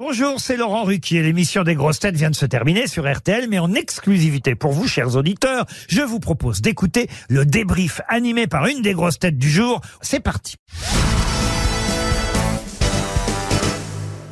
Bonjour, 0.00 0.38
c'est 0.38 0.56
Laurent 0.56 0.84
Ruquier. 0.84 1.24
L'émission 1.24 1.64
des 1.64 1.74
grosses 1.74 1.98
têtes 1.98 2.14
vient 2.14 2.30
de 2.30 2.36
se 2.36 2.46
terminer 2.46 2.86
sur 2.86 3.12
RTL, 3.12 3.48
mais 3.48 3.58
en 3.58 3.74
exclusivité 3.74 4.54
pour 4.54 4.70
vous, 4.70 4.86
chers 4.86 5.16
auditeurs, 5.16 5.66
je 5.88 6.02
vous 6.02 6.20
propose 6.20 6.60
d'écouter 6.60 7.08
le 7.28 7.44
débrief 7.44 8.00
animé 8.06 8.46
par 8.46 8.66
une 8.68 8.80
des 8.80 8.92
grosses 8.92 9.18
têtes 9.18 9.38
du 9.38 9.50
jour. 9.50 9.80
C'est 10.00 10.20
parti. 10.20 10.54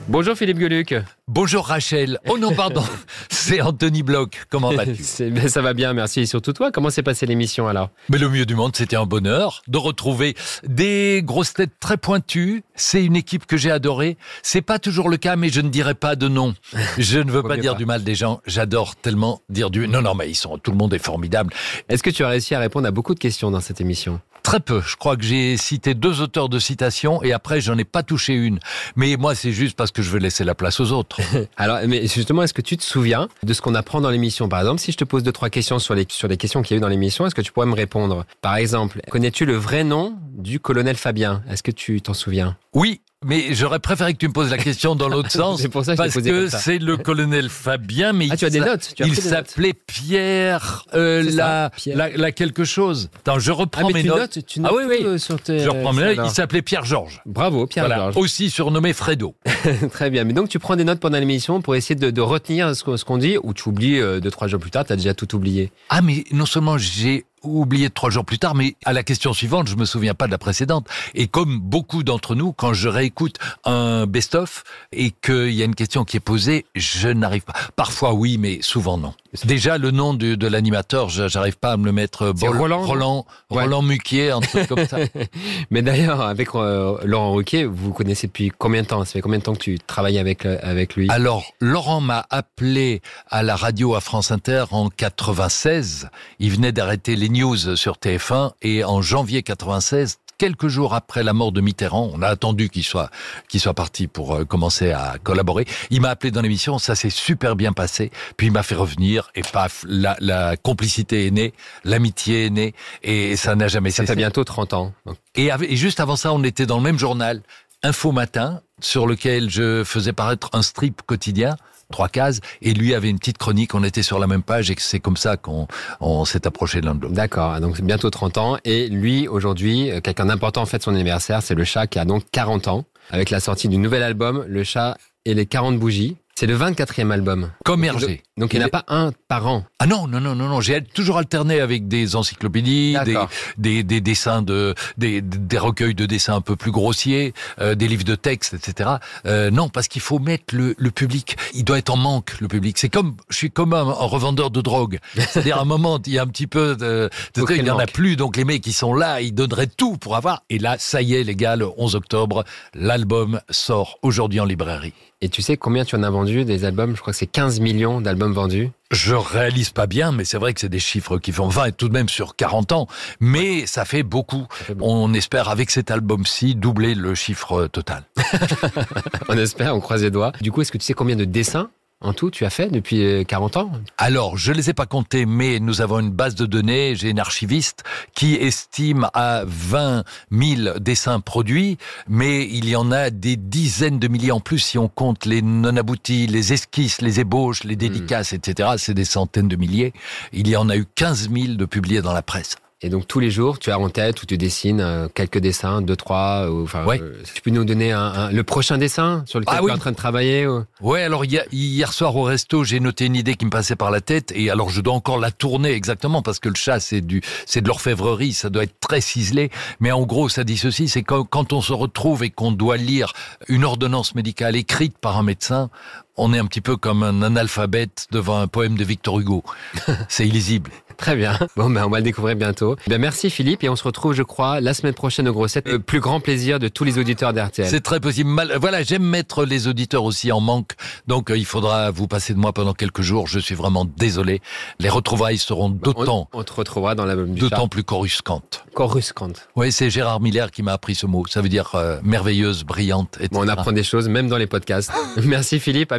Bonjour 0.09 0.37
Philippe 0.37 0.59
Gueluc. 0.59 0.95
Bonjour 1.27 1.67
Rachel. 1.67 2.21
Oh 2.29 2.39
non, 2.39 2.55
pardon, 2.55 2.85
c'est 3.29 3.61
Anthony 3.61 4.05
Bloch. 4.05 4.45
Comment 4.51 4.71
vas-tu? 4.71 5.31
Ben, 5.31 5.49
Ça 5.49 5.63
va 5.63 5.75
bien, 5.75 5.93
merci. 5.95 6.21
Et 6.21 6.27
surtout 6.27 6.53
toi, 6.53 6.71
comment 6.71 6.91
s'est 6.91 7.03
passée 7.03 7.27
l'émission 7.27 7.67
alors? 7.67 7.91
Mais 8.09 8.19
le 8.19 8.29
mieux 8.29 8.47
du 8.47 8.55
monde, 8.55 8.77
c'était 8.77 8.95
un 8.95 9.05
bonheur 9.05 9.63
de 9.67 9.79
retrouver 9.79 10.37
des 10.65 11.23
grosses 11.25 11.55
têtes 11.55 11.73
très 11.81 11.97
pointues. 11.97 12.63
C'est 12.77 13.05
une 13.05 13.17
équipe 13.17 13.47
que 13.47 13.57
j'ai 13.57 13.73
adorée. 13.73 14.17
C'est 14.45 14.63
pas 14.63 14.79
toujours 14.79 15.09
le 15.09 15.17
cas, 15.17 15.35
mais 15.35 15.49
je 15.49 15.61
ne 15.61 15.71
dirai 15.71 15.95
pas 15.95 16.15
de 16.15 16.29
nom. 16.29 16.55
Je 16.99 17.19
ne 17.19 17.31
veux 17.33 17.43
pas 17.49 17.57
dire 17.57 17.73
pas. 17.73 17.79
du 17.79 17.85
mal 17.87 18.05
des 18.05 18.15
gens. 18.15 18.41
J'adore 18.47 18.95
tellement 18.95 19.43
dire 19.49 19.71
du. 19.71 19.89
Non, 19.89 20.03
non, 20.03 20.15
mais 20.15 20.31
ils 20.31 20.37
sont. 20.37 20.57
Tout 20.59 20.71
le 20.71 20.77
monde 20.77 20.95
est 20.95 21.05
formidable. 21.05 21.53
Est-ce 21.89 22.05
que 22.05 22.11
tu 22.11 22.23
as 22.23 22.29
réussi 22.29 22.55
à 22.55 22.61
répondre 22.61 22.87
à 22.87 22.93
beaucoup 22.93 23.15
de 23.15 23.21
questions 23.21 23.51
dans 23.51 23.61
cette 23.61 23.81
émission? 23.81 24.21
Très 24.47 24.61
peu. 24.61 24.81
Je 24.81 24.95
crois 24.95 25.17
que 25.17 25.25
j'ai 25.25 25.57
cité 25.57 25.95
deux 25.95 26.21
auteurs 26.21 26.49
de 26.49 26.61
citations 26.61 27.21
et 27.25 27.33
après 27.33 27.61
j'en 27.61 27.77
ai 27.77 27.83
pas 27.83 28.05
touché 28.05 28.33
une. 28.33 28.61
Mais 28.95 29.17
moi, 29.17 29.35
c'est 29.35 29.51
juste 29.51 29.77
parce 29.77 29.91
que 29.91 30.03
je 30.03 30.11
veux 30.11 30.21
laisser 30.21 30.45
la 30.45 30.55
place 30.55 30.79
aux 30.79 30.93
autres. 30.93 31.21
Alors, 31.57 31.81
mais 31.89 32.07
justement, 32.07 32.45
est-ce 32.45 32.55
que 32.55 32.63
tu 32.63 32.77
te 32.77 32.85
souviens 32.85 33.27
de 33.43 33.53
ce 33.53 33.61
qu'on 33.61 33.75
apprend 33.75 34.01
dans 34.01 34.09
l'émission? 34.09 34.49
Par 34.49 34.61
exemple, 34.61 34.81
si 34.81 34.93
je 34.93 34.99
te 34.99 35.03
pose 35.03 35.25
deux, 35.25 35.33
trois 35.33 35.51
questions 35.51 35.81
sur 35.81 35.97
les, 35.97 36.07
sur 36.09 36.29
les 36.29 36.37
questions 36.37 36.63
qu'il 36.63 36.75
y 36.75 36.77
a 36.77 36.79
eu 36.79 36.81
dans 36.81 36.87
l'émission, 36.87 37.27
est-ce 37.27 37.35
que 37.35 37.43
tu 37.43 37.51
pourrais 37.51 37.67
me 37.67 37.75
répondre? 37.75 38.25
Par 38.41 38.55
exemple, 38.55 39.01
connais-tu 39.11 39.47
le 39.47 39.57
vrai 39.57 39.83
nom 39.83 40.17
du 40.39 40.61
colonel 40.61 40.95
Fabien? 40.95 41.43
Est-ce 41.51 41.65
que 41.65 41.73
tu 41.73 42.01
t'en 42.01 42.15
souviens? 42.15 42.57
Oui, 42.73 43.01
mais 43.27 43.55
j'aurais 43.55 43.79
préféré 43.81 44.13
que 44.15 44.19
tu 44.19 44.29
me 44.29 44.33
poses 44.33 44.51
la 44.51 44.59
question 44.59 44.95
dans 44.95 45.09
l'autre 45.09 45.31
sens. 45.33 45.61
C'est 45.61 45.69
pour 45.69 45.85
ça 45.85 45.93
que 45.93 45.97
parce 45.99 46.15
que 46.15 46.49
c'est 46.49 46.79
le 46.79 46.97
colonel 46.97 47.49
Fabien, 47.51 48.13
mais 48.13 48.29
Ah, 48.31 48.37
tu 48.37 48.45
as 48.45 48.49
il 48.49 48.53
des 48.53 48.61
notes 48.61 48.93
tu 48.97 49.03
as 49.03 49.07
il 49.07 49.15
s'appelait 49.17 49.75
Pierre, 49.75 50.85
euh, 50.95 51.29
ça, 51.31 51.37
la, 51.37 51.71
Pierre. 51.75 51.97
La, 51.97 52.09
la 52.11 52.33
quelque 52.33 52.65
chose. 52.65 53.11
Attends, 53.19 53.39
je 53.39 53.51
Ah, 53.51 53.55
reprends 53.55 53.89
mais 53.89 53.95
mes 53.95 54.03
tu 54.03 54.09
notes. 54.09 54.19
notes, 54.19 54.47
tu 54.47 54.59
Ah 54.61 54.63
notes 54.63 54.73
oui, 54.77 54.83
oui. 54.89 54.99
tout, 55.03 55.07
euh, 55.09 55.19
sur 55.19 55.41
tes... 55.41 55.59
Je 55.59 55.69
reprends 55.69 55.93
mes 55.93 56.15
notes. 56.15 56.27
Il 56.27 56.31
s'appelait 56.31 56.63
Pierre 56.63 56.85
Georges. 56.85 57.21
Bravo, 57.27 57.67
Pierre 57.67 57.87
Voilà. 57.87 58.03
Georges. 58.05 58.17
Aussi 58.17 58.51
surnommé 58.51 58.93
Fredo. 58.93 59.35
Très 59.93 60.11
bien. 60.11 60.25
Mais 60.25 60.33
donc, 60.33 60.49
tu 60.49 60.59
prends 60.59 60.77
des 60.77 60.85
notes 60.85 61.01
pendant 61.01 61.19
l'émission 61.19 61.61
pour 61.61 61.75
essayer 61.75 61.95
de, 61.97 62.11
de 62.11 62.21
retenir 62.21 62.75
ce 62.77 62.85
qu'on 62.85 62.97
ce 62.97 63.05
qu'on 63.05 63.19
dit, 63.19 63.37
ou 63.43 63.53
tu 63.55 63.69
oublies 63.69 63.99
euh, 64.01 64.21
deux, 64.21 64.31
trois 64.31 64.47
jours 64.49 64.61
plus 64.61 64.71
tard, 64.71 64.85
tu 64.85 64.93
as 64.93 64.97
déjà 64.97 65.15
tout 65.15 65.35
oublié. 65.35 65.71
Ah, 65.91 66.01
mais 66.03 66.25
non 66.33 66.47
seulement 66.47 66.79
j'ai 66.79 67.25
oublié 67.47 67.91
trois 67.91 68.11
jours 68.11 68.25
plus 68.25 68.39
tard, 68.39 68.55
mais 68.55 68.77
à 68.85 68.93
la 68.93 69.03
question 69.03 69.33
suivante, 69.33 69.69
je 69.69 69.77
me 69.77 69.85
souviens 69.85 70.15
pas 70.15 70.27
de 70.27 70.33
la 70.33 70.39
précédente. 70.39 70.87
Et 71.15 71.29
comme 71.29 71.59
beaucoup 71.59 72.03
d'entre 72.03 72.35
nous, 72.35 72.53
quand 72.53 72.73
je 72.73 72.89
réécoute 72.89 73.39
un 73.65 74.07
best-of 74.07 74.65
et 74.93 75.11
qu'il 75.11 75.53
y 75.53 75.63
a 75.63 75.65
une 75.65 75.75
question 75.75 76.05
qui 76.05 76.17
est 76.17 76.21
posée, 76.21 76.67
je 76.75 77.09
n'arrive 77.09 77.43
pas. 77.45 77.55
Parfois 77.77 78.15
oui, 78.15 78.39
mais 78.39 78.61
souvent 78.63 78.99
non. 78.99 79.15
Déjà, 79.45 79.79
le 79.79 79.91
nom 79.91 80.15
de, 80.15 80.35
de 80.35 80.47
l'animateur, 80.47 81.09
j'arrive 81.09 81.57
pas 81.59 81.73
à 81.73 81.77
me 81.77 81.85
le 81.85 81.93
mettre. 81.93 82.33
C'est 82.37 82.47
Bol- 82.47 82.57
Roland, 82.59 82.83
Roland, 82.87 83.27
Ouais. 83.51 83.63
Roland 83.65 83.83
Muquier, 83.83 84.31
un 84.31 84.41
truc 84.41 84.67
comme 84.69 84.87
ça. 84.87 84.99
Mais 85.71 85.83
d'ailleurs, 85.83 86.21
avec 86.23 86.55
euh, 86.55 86.97
Laurent 87.05 87.33
Ruquier, 87.33 87.65
vous 87.65 87.77
vous 87.77 87.93
connaissez 87.93 88.27
depuis 88.29 88.51
combien 88.57 88.83
de 88.83 88.87
temps? 88.87 89.05
Ça 89.05 89.13
fait 89.13 89.21
combien 89.21 89.39
de 89.39 89.45
temps 89.45 89.55
que 89.55 89.59
tu 89.61 89.79
travailles 89.79 90.19
avec, 90.19 90.45
le- 90.45 90.65
avec 90.65 90.95
lui? 90.97 91.09
Alors, 91.11 91.45
Laurent 91.61 92.01
m'a 92.01 92.25
appelé 92.31 93.03
à 93.31 93.43
la 93.43 93.57
radio 93.57 93.95
à 93.95 94.01
France 94.01 94.31
Inter 94.31 94.65
en 94.71 94.89
96. 94.89 96.09
Il 96.39 96.51
venait 96.51 96.73
d'arrêter 96.73 97.17
les 97.17 97.29
news 97.29 97.77
sur 97.77 97.95
TF1 97.97 98.53
et 98.63 98.85
en 98.85 99.03
janvier 99.03 99.43
96, 99.43 100.19
quelques 100.39 100.69
jours 100.69 100.95
après 100.95 101.23
la 101.23 101.33
mort 101.33 101.53
de 101.53 101.61
Mitterrand, 101.61 102.11
on 102.13 102.23
a 102.23 102.29
attendu 102.29 102.69
qu'il 102.69 102.85
soit 102.85 103.11
qu'il 103.49 103.61
soit 103.61 103.75
parti 103.75 104.07
pour 104.07 104.35
euh, 104.35 104.45
commencer 104.45 104.93
à 104.93 105.17
collaborer. 105.23 105.67
Il 105.91 106.01
m'a 106.01 106.11
appelé 106.11 106.31
dans 106.31 106.43
l'émission, 106.43 106.79
ça 106.79 106.95
s'est 106.95 107.11
super 107.11 107.57
bien 107.57 107.73
passé. 107.73 108.11
Puis 108.37 108.49
il 108.49 108.53
m'a 108.53 108.63
fait 108.63 108.75
revenir 108.75 109.31
et 109.35 109.43
paf, 109.43 109.85
la, 109.89 110.17
la 110.21 110.57
complicité 110.57 111.27
est 111.27 111.31
née, 111.31 111.55
l'amitié 111.85 112.47
est 112.47 112.51
née 112.51 112.75
et 113.03 113.37
ça 113.37 113.55
n'a 113.55 113.69
jamais 113.69 113.91
Ça 113.91 114.03
cessé. 114.03 114.13
fait 114.13 114.17
bientôt 114.17 114.45
30 114.45 114.73
ans. 114.75 114.93
Donc, 115.07 115.17
Et, 115.35 115.51
avec- 115.51 115.71
et 115.71 115.77
juste 115.77 116.01
avant 116.01 116.17
ça, 116.17 116.33
on 116.33 116.43
était 116.45 116.67
dans 116.67 116.77
le 116.77 116.83
même 116.83 116.99
journal, 116.99 117.43
Info 117.83 118.11
Matin, 118.13 118.61
sur 118.81 119.07
lequel 119.07 119.49
je 119.51 119.85
faisais 119.85 120.13
paraître 120.13 120.51
un 120.53 120.63
strip 120.63 121.03
quotidien, 121.03 121.57
trois 121.91 122.09
cases, 122.09 122.41
et 122.63 122.73
lui 122.73 122.95
avait 122.95 123.11
une 123.11 123.19
petite 123.19 123.39
chronique, 123.39 123.75
on 123.75 123.83
était 123.85 124.03
sur 124.03 124.19
la 124.19 124.27
même 124.27 124.43
page, 124.43 124.71
et 124.71 124.75
c'est 124.79 125.01
comme 125.01 125.17
ça 125.17 125.37
qu'on 125.37 125.69
on 126.01 126.25
s'est 126.25 126.47
approché 126.47 126.81
de 126.81 126.87
l'un 126.87 126.95
de 126.95 127.03
l'autre. 127.03 127.15
D'accord, 127.15 127.61
donc 127.61 127.77
c'est 127.77 127.85
bientôt 127.85 128.11
30 128.11 128.39
ans. 128.39 128.59
Et 128.65 128.89
lui, 128.89 129.29
aujourd'hui, 129.29 129.91
euh, 129.91 130.01
quelqu'un 130.01 130.27
d'important 130.27 130.67
fait 130.67 130.83
son 130.83 130.95
anniversaire, 130.95 131.43
c'est 131.43 131.55
le 131.55 131.65
chat 131.65 131.87
qui 131.87 131.99
a 131.99 132.05
donc 132.05 132.25
40 132.33 132.69
ans, 132.69 132.85
avec 133.11 133.31
la 133.31 133.41
sortie 133.41 133.69
du 133.69 133.79
nouvel 133.79 134.03
album, 134.03 134.45
Le 134.49 134.65
chat 134.65 134.97
et 135.25 135.35
les 135.35 135.47
40 135.47 135.79
bougies. 135.79 136.17
C'est 136.39 136.47
le 136.47 136.55
24e 136.55 137.11
album. 137.13 137.51
Comme 137.65 137.81
Donc, 137.81 138.03
Hergé. 138.03 138.23
Donc 138.37 138.53
il 138.53 138.59
n'y 138.59 138.65
en 138.65 138.67
a 138.67 138.71
pas 138.71 138.85
un 138.89 139.11
par 139.27 139.47
an. 139.47 139.65
Ah 139.79 139.87
non, 139.87 140.07
non, 140.07 140.21
non, 140.21 140.35
non, 140.35 140.49
non, 140.49 140.61
j'ai 140.61 140.83
toujours 140.83 141.17
alterné 141.17 141.61
avec 141.61 141.89
des 141.89 142.15
encyclopédies, 142.15 142.93
des, 143.07 143.15
D'accord. 143.15 143.31
des, 143.57 143.83
des 143.83 144.03
dessins 144.03 144.43
de, 144.43 144.75
des, 144.99 145.23
des 145.23 145.57
recueils 145.57 145.95
de 145.95 146.05
dessins 146.05 146.35
un 146.35 146.43
peu 146.43 146.55
plus 146.55 146.73
grossiers, 146.73 147.33
euh, 147.59 147.75
des 147.75 147.89
livres 147.89 148.05
de 148.05 148.15
texte, 148.17 148.53
etc. 148.53 148.91
Euh, 149.25 149.51
non, 149.51 149.71
parce 149.71 149.89
qu'il 149.89 150.03
faut 150.03 150.19
mettre 150.19 150.55
le, 150.55 150.75
le 150.77 150.91
public. 150.91 151.39
Il 151.55 151.65
doit 151.65 151.79
être 151.79 151.89
en 151.89 151.97
manque, 151.97 152.39
le 152.41 152.49
public. 152.49 152.77
C'est 152.77 152.91
comme, 152.91 153.17
je 153.31 153.37
suis 153.37 153.51
comme 153.51 153.73
un, 153.73 153.89
un 153.89 153.93
revendeur 153.93 154.51
de 154.51 154.61
drogue. 154.61 154.99
C'est-à-dire, 155.15 155.57
à 155.57 155.63
un 155.63 155.65
moment, 155.65 155.99
il 156.05 156.13
y 156.13 156.19
a 156.19 156.23
un 156.23 156.27
petit 156.27 156.47
peu 156.47 156.77
de, 156.77 157.09
trucs, 157.33 157.57
il 157.57 157.65
n'y 157.65 157.71
en 157.71 157.79
a 157.79 157.87
plus. 157.87 158.17
Donc, 158.17 158.37
les 158.37 158.45
mecs, 158.45 158.61
qui 158.61 158.75
sont 158.75 158.93
là, 158.93 159.23
ils 159.23 159.33
donneraient 159.33 159.69
tout 159.69 159.97
pour 159.97 160.17
avoir. 160.17 160.43
Et 160.51 160.59
là, 160.59 160.77
ça 160.79 161.01
y 161.01 161.15
est, 161.15 161.25
les 161.25 161.35
gars, 161.35 161.57
le 161.57 161.71
11 161.79 161.95
octobre, 161.95 162.45
l'album 162.75 163.41
sort 163.49 163.99
aujourd'hui 164.03 164.41
en 164.41 164.45
librairie. 164.45 164.93
Et 165.23 165.31
tu 165.31 165.41
sais 165.41 165.57
combien 165.57 165.85
tu 165.87 165.97
en 165.97 166.03
as 166.03 166.11
vendu 166.11 166.26
des 166.27 166.65
albums 166.65 166.95
Je 166.97 167.01
crois 167.01 167.13
que 167.13 167.19
c'est 167.19 167.27
15 167.27 167.61
millions 167.61 168.01
d'albums 168.01 168.33
vendus. 168.33 168.71
Je 168.91 169.15
réalise 169.15 169.71
pas 169.71 169.87
bien, 169.87 170.13
mais 170.13 170.25
c'est 170.25 170.39
vrai 170.39 170.55
que 170.55 170.61
c'est 170.61 170.69
des 170.69 170.79
chiffres 170.79 171.19
qui 171.19 171.33
font 171.33 171.49
20 171.49 171.77
tout 171.77 171.89
de 171.89 171.93
même 171.93 172.09
sur 172.09 172.37
40 172.37 172.73
ans. 172.73 172.87
Mais 173.21 173.67
ça 173.67 173.85
fait 173.85 174.03
beaucoup. 174.03 174.47
fait 174.51 174.75
beaucoup. 174.75 174.91
On 174.91 175.15
espère 175.15 175.49
avec 175.49 175.71
cet 175.71 175.91
album-ci 175.91 176.55
doubler 176.55 176.95
le 176.95 177.15
chiffre 177.15 177.67
total. 177.67 178.05
On 179.29 179.37
espère, 179.37 179.75
on 179.75 179.81
croise 179.81 180.03
les 180.03 180.11
doigts. 180.11 180.33
Du 180.41 180.53
coup, 180.53 180.63
est-ce 180.63 180.71
que 180.71 180.79
tu 180.79 180.85
sais 180.85 180.95
combien 180.95 181.17
de 181.17 181.25
dessins 181.25 181.71
en 182.03 182.13
tout 182.13 182.31
tu 182.31 182.45
as 182.45 182.51
fait 182.51 182.69
depuis 182.69 183.03
euh, 183.05 183.25
40 183.25 183.57
ans 183.57 183.73
Alors, 183.97 184.37
je 184.37 184.53
les 184.53 184.71
ai 184.71 184.75
pas 184.75 184.87
comptés, 184.87 185.25
mais 185.25 185.61
nous 185.61 185.81
avons 185.81 186.01
une 186.01 186.11
base 186.11 186.35
de 186.35 186.45
données. 186.45 186.95
J'ai 186.95 187.11
une 187.11 187.19
archiviste 187.19 187.85
qui 188.15 188.35
estime 188.35 189.09
à 189.15 189.45
20 189.47 190.05
000 190.31 190.79
dessins 190.79 191.21
produits, 191.21 191.79
mais 192.09 192.47
il 192.47 192.69
y 192.69 192.77
en 192.77 192.93
a 192.93 193.11
des 193.11 193.37
dizaines 193.37 193.99
de 193.99 194.09
milliers 194.09 194.33
en 194.33 194.41
plus 194.41 194.59
si 194.59 194.79
on 194.79 194.89
compte 194.89 195.25
les 195.25 195.41
non 195.43 195.77
aboutis, 195.77 196.27
les 196.27 196.53
esquisses, 196.53 197.01
les 197.01 197.21
ébauches, 197.21 197.65
les 197.65 197.77
dédicaces, 197.77 198.33
etc. 198.33 198.71
C'est 198.77 198.95
des 198.95 199.05
centaines 199.05 199.49
de 199.49 199.57
milliers. 199.57 199.93
Il 200.33 200.49
y 200.49 200.57
en 200.57 200.69
a 200.69 200.77
eu 200.77 200.85
15 200.95 201.31
000 201.31 201.55
de 201.55 201.65
publiés 201.65 202.03
dans 202.03 202.13
la 202.13 202.23
presse. 202.23 202.57
Et 202.83 202.91
donc 202.91 203.09
tous 203.09 203.21
les 203.21 203.31
jours, 203.31 203.59
tu 203.59 203.71
as 203.71 203.79
en 203.79 203.89
tête 203.89 204.23
ou 204.23 204.27
tu 204.27 204.37
dessines 204.37 204.83
euh, 204.83 205.09
quelques 205.09 205.39
dessins, 205.39 205.81
deux, 205.81 205.97
trois. 205.97 206.51
Ou, 206.51 206.65
enfin, 206.65 206.85
Ouais. 206.85 207.01
euh, 207.01 207.23
tu 207.33 207.41
peux 207.41 207.51
nous 207.51 207.65
donner 207.65 207.93
un, 207.93 208.01
un- 208.03 208.31
le 208.31 208.43
prochain 208.45 208.77
dessin 208.77 209.25
sur 209.27 209.41
lequel 209.41 209.55
Ah 209.57 209.61
tu 209.61 209.65
oui. 209.65 209.71
es 209.71 209.75
en 209.75 209.79
train 209.79 209.93
de 209.93 209.97
travailler 209.97 210.47
ou- 210.47 210.63
Ouais, 210.83 211.03
alors 211.03 211.25
hier, 211.25 211.45
hier 211.53 211.91
soir 211.95 212.15
au 212.17 212.25
resto, 212.25 212.65
j'ai 212.65 212.79
noté 212.79 213.07
une 213.07 213.17
idée 213.17 213.35
qui 213.35 213.47
me 213.47 213.51
passait 213.51 213.77
par 213.77 213.91
la 213.91 214.03
tête 214.03 214.31
et 214.37 214.51
alors 214.51 214.69
je 214.69 214.83
dois 214.83 214.93
encore 214.93 215.19
la 215.19 215.31
tourner 215.31 215.71
exactement 215.73 216.21
parce 216.21 216.39
que 216.39 216.51
le 216.51 216.55
chat 216.55 216.79
c'est 216.79 217.01
du 217.01 217.23
c'est 217.47 217.63
de 217.63 217.69
l'orfèvrerie, 217.69 218.35
ça 218.35 218.51
doit 218.51 218.65
être 218.65 218.79
très 218.79 219.01
ciselé, 219.01 219.51
mais 219.81 219.91
en 219.91 220.03
gros 220.03 220.29
ça 220.29 220.45
dit 220.45 220.59
ceci, 220.59 220.89
c'est 220.89 221.03
quand, 221.03 221.25
quand 221.25 221.55
on 221.55 221.63
se 221.63 221.73
retrouve 221.73 222.25
et 222.25 222.31
qu'on 222.31 222.53
doit 222.53 222.77
lire 222.77 223.15
une 223.49 223.65
ordonnance 223.65 224.15
médicale 224.15 224.55
écrite 224.55 224.99
par 224.99 225.17
un 225.17 225.23
médecin, 225.23 225.71
on 226.17 226.33
est 226.33 226.39
un 226.39 226.47
petit 226.47 226.61
peu 226.61 226.77
comme 226.77 227.03
un 227.03 227.23
analphabète 227.23 228.07
devant 228.11 228.39
un 228.41 228.47
poème 228.47 228.77
de 228.77 228.85
Victor 228.85 229.21
Hugo. 229.21 229.43
C'est 230.09 230.27
illisible. 230.27 230.71
Très 230.97 231.15
bien. 231.15 231.39
Bon, 231.57 231.69
ben, 231.69 231.85
on 231.85 231.91
va 231.91 231.99
le 231.99 232.05
découvrir 232.05 232.37
bientôt. 232.37 232.77
Ben, 232.89 232.99
merci 232.99 233.29
Philippe 233.29 233.63
et 233.63 233.69
on 233.69 233.77
se 233.77 233.85
retrouve, 233.85 234.15
je 234.15 234.23
crois, 234.23 234.63
la 234.63 234.73
semaine 234.73 234.95
prochaine 234.95 235.29
au 235.29 235.33
Grossettes. 235.35 235.69
Le 235.69 235.79
plus 235.79 236.01
grand 236.01 236.21
plaisir 236.21 236.59
de 236.59 236.69
tous 236.69 236.85
les 236.85 236.99
auditeurs 236.99 237.35
d'RTL. 237.35 237.69
C'est 237.69 237.83
très 237.83 238.01
possible. 238.01 238.31
Mal- 238.31 238.57
Voilà, 238.59 238.83
j'aime 238.83 239.03
mettre 239.03 239.45
les 239.45 239.69
auditeurs 239.69 240.05
aussi 240.05 240.33
en 240.33 240.41
manque. 240.41 240.73
Donc, 241.07 241.31
euh, 241.31 241.37
il 241.37 241.45
faudra 241.45 241.91
vous 241.91 242.07
passer 242.09 242.33
de 242.33 242.39
moi 242.39 242.55
pendant 242.55 242.73
quelques 242.73 243.03
jours. 243.03 243.27
Je 243.29 243.39
suis 243.39 243.55
vraiment 243.55 243.85
désolé. 243.85 244.41
Les 244.79 244.89
retrouvailles 244.89 245.37
seront 245.37 245.69
d'autant, 245.69 246.31
On, 246.33 246.41
on 246.41 246.45
te 246.45 246.53
retrouvera 246.55 246.95
dans 246.95 247.05
l'album 247.05 247.35
du 247.35 247.41
d'autant 247.41 247.63
chat. 247.65 247.69
plus 247.69 247.85
coruscantes. 247.85 248.65
Coruscante. 248.75 249.49
Oui, 249.55 249.73
c'est 249.73 249.91
Gérard 249.91 250.21
Miller 250.21 250.51
qui 250.51 250.63
m'a 250.63 250.73
appris 250.73 250.95
ce 250.95 251.05
mot. 251.05 251.25
Ça 251.29 251.43
veut 251.43 251.51
dire 251.51 251.73
euh, 251.75 251.99
merveilleuse, 252.05 252.65
brillante, 252.65 253.17
etc. 253.17 253.29
Bon, 253.33 253.45
on 253.45 253.49
apprend 253.49 253.73
des 253.73 253.83
choses 253.85 254.09
même 254.09 254.29
dans 254.29 254.39
les 254.39 254.47
podcasts. 254.47 254.91
merci 255.25 255.61
Philippe, 255.61 255.93
à 255.93 255.99